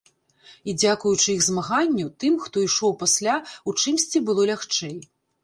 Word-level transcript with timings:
І 0.71 0.73
дзякуючы 0.81 1.27
іх 1.33 1.43
змаганню, 1.47 2.07
тым, 2.23 2.33
хто 2.47 2.65
ішоў 2.69 2.97
пасля, 3.03 3.37
у 3.69 3.77
чымсьці 3.83 4.25
было 4.33 4.49
лягчэй. 4.53 4.99